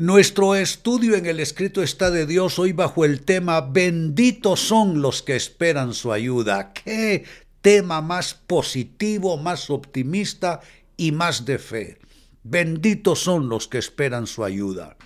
[0.00, 5.22] Nuestro estudio en el escrito está de Dios hoy bajo el tema Benditos son los
[5.22, 6.72] que esperan su ayuda.
[6.72, 7.26] Qué
[7.60, 10.60] tema más positivo, más optimista
[10.96, 11.98] y más de fe.
[12.42, 14.96] Benditos son los que esperan su ayuda.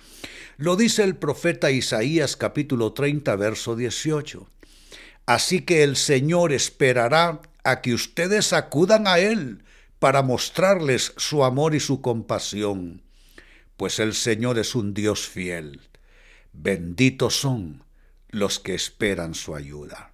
[0.55, 4.47] Lo dice el profeta Isaías capítulo 30 verso 18.
[5.25, 9.64] Así que el Señor esperará a que ustedes acudan a Él
[10.05, 13.01] para mostrarles su amor y su compasión
[13.75, 15.81] pues el Señor es un Dios fiel.
[16.53, 17.83] Benditos son
[18.29, 20.11] los que esperan su ayuda.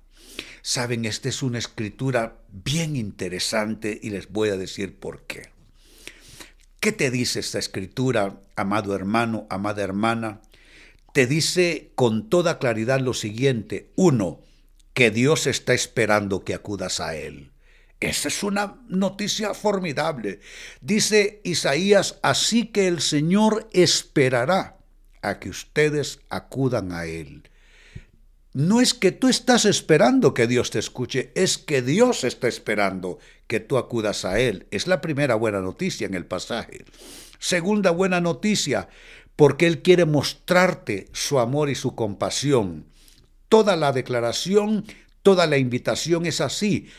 [0.61, 5.49] Saben, esta es una escritura bien interesante y les voy a decir por qué.
[6.79, 10.39] ¿Qué te dice esta escritura, amado hermano, amada hermana?
[11.11, 13.91] Te dice con toda claridad lo siguiente.
[13.97, 14.39] Uno,
[14.93, 17.51] que Dios está esperando que acudas a Él.
[18.01, 20.39] Esa es una noticia formidable.
[20.81, 24.79] Dice Isaías, así que el Señor esperará
[25.21, 27.43] a que ustedes acudan a Él.
[28.53, 33.19] No es que tú estás esperando que Dios te escuche, es que Dios está esperando
[33.45, 34.67] que tú acudas a Él.
[34.71, 36.83] Es la primera buena noticia en el pasaje.
[37.37, 38.89] Segunda buena noticia,
[39.35, 42.87] porque Él quiere mostrarte su amor y su compasión.
[43.47, 44.85] Toda la declaración,
[45.21, 46.89] toda la invitación es así.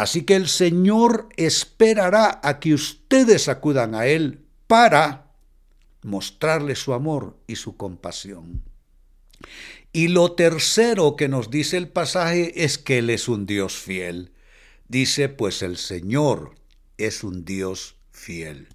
[0.00, 5.30] Así que el Señor esperará a que ustedes acudan a Él para
[6.00, 8.62] mostrarle su amor y su compasión.
[9.92, 14.32] Y lo tercero que nos dice el pasaje es que Él es un Dios fiel.
[14.88, 16.54] Dice, pues el Señor
[16.96, 18.68] es un Dios fiel.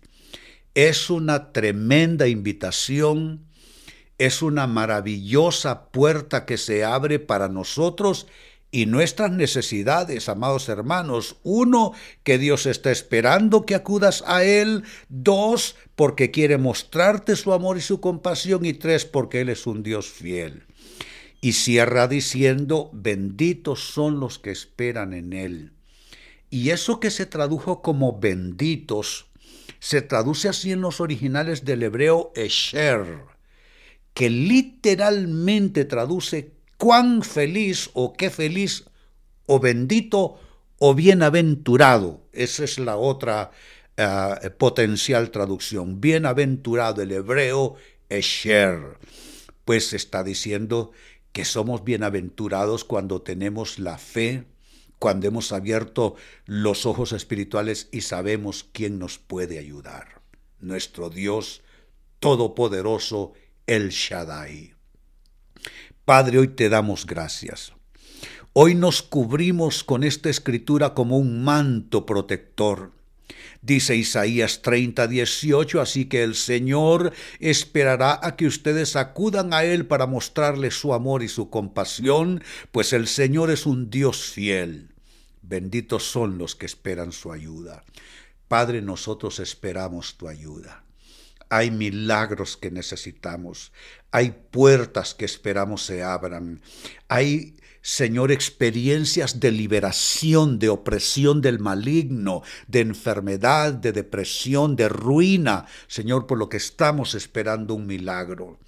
[0.75, 3.47] Es una tremenda invitación,
[4.19, 8.27] es una maravillosa puerta que se abre para nosotros
[8.75, 11.37] y nuestras necesidades, amados hermanos.
[11.43, 14.83] Uno, que Dios está esperando que acudas a Él.
[15.07, 18.65] Dos, porque quiere mostrarte su amor y su compasión.
[18.65, 20.63] Y tres, porque Él es un Dios fiel.
[21.39, 25.71] Y cierra diciendo, benditos son los que esperan en Él.
[26.49, 29.27] Y eso que se tradujo como benditos,
[29.79, 33.23] se traduce así en los originales del hebreo Esher,
[34.13, 38.85] que literalmente traduce cuán feliz o qué feliz
[39.45, 40.39] o bendito
[40.77, 42.21] o bienaventurado.
[42.33, 43.51] Esa es la otra
[43.97, 46.01] eh, potencial traducción.
[46.01, 47.75] Bienaventurado, el hebreo
[48.09, 48.97] Esher.
[49.63, 50.91] Pues está diciendo
[51.31, 54.45] que somos bienaventurados cuando tenemos la fe,
[54.99, 56.15] cuando hemos abierto
[56.45, 60.21] los ojos espirituales y sabemos quién nos puede ayudar.
[60.59, 61.61] Nuestro Dios
[62.19, 63.33] Todopoderoso,
[63.67, 64.74] el Shaddai.
[66.05, 67.73] Padre, hoy te damos gracias.
[68.53, 72.91] Hoy nos cubrimos con esta escritura como un manto protector.
[73.63, 79.87] Dice Isaías 30, 18, así que el Señor esperará a que ustedes acudan a Él
[79.87, 84.93] para mostrarle su amor y su compasión, pues el Señor es un Dios fiel.
[85.41, 87.83] Benditos son los que esperan su ayuda.
[88.47, 90.84] Padre, nosotros esperamos tu ayuda.
[91.49, 93.71] Hay milagros que necesitamos,
[94.11, 96.61] hay puertas que esperamos se abran,
[97.07, 105.65] hay, Señor, experiencias de liberación, de opresión del maligno, de enfermedad, de depresión, de ruina,
[105.87, 108.59] Señor, por lo que estamos esperando un milagro.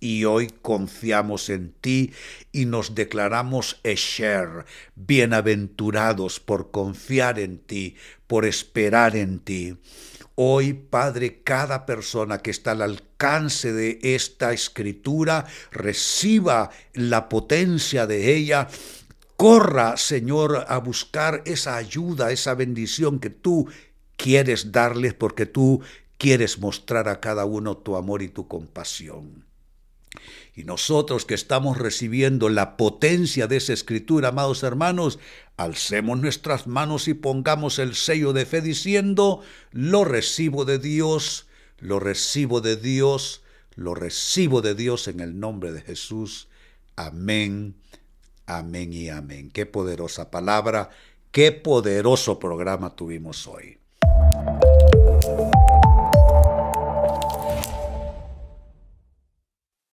[0.00, 2.12] Y hoy confiamos en ti
[2.52, 4.64] y nos declaramos Esher,
[4.94, 7.96] bienaventurados por confiar en ti,
[8.28, 9.76] por esperar en ti.
[10.36, 18.36] Hoy, Padre, cada persona que está al alcance de esta escritura reciba la potencia de
[18.36, 18.68] ella.
[19.36, 23.68] Corra, Señor, a buscar esa ayuda, esa bendición que tú
[24.16, 25.82] quieres darles porque tú
[26.18, 29.47] quieres mostrar a cada uno tu amor y tu compasión.
[30.54, 35.18] Y nosotros que estamos recibiendo la potencia de esa escritura, amados hermanos,
[35.56, 39.42] alcemos nuestras manos y pongamos el sello de fe diciendo,
[39.72, 41.46] lo recibo de Dios,
[41.78, 43.42] lo recibo de Dios,
[43.74, 46.48] lo recibo de Dios en el nombre de Jesús.
[46.96, 47.76] Amén,
[48.46, 49.50] amén y amén.
[49.50, 50.90] Qué poderosa palabra,
[51.30, 53.78] qué poderoso programa tuvimos hoy.